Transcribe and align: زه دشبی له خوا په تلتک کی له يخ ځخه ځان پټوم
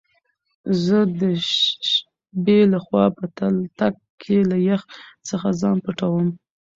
زه 0.83 0.97
دشبی 1.19 2.59
له 2.71 2.79
خوا 2.85 3.05
په 3.17 3.23
تلتک 3.37 3.95
کی 4.21 4.37
له 4.49 4.57
يخ 4.69 4.81
ځخه 5.27 5.51
ځان 5.61 5.77
پټوم 5.85 6.27